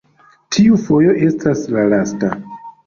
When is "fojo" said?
0.87-1.13